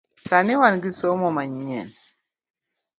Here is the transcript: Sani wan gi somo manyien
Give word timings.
Sani 0.29 0.53
wan 0.61 0.75
gi 0.83 0.91
somo 0.99 1.27
manyien 1.35 1.89